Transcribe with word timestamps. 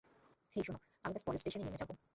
হেই, 0.55 0.63
শোনো, 0.63 0.79
আমি 1.03 1.13
ব্যস 1.13 1.23
পরের 1.25 1.39
স্টেশনেই 1.39 1.65
নেমে 1.65 1.81
যাবো। 1.81 1.93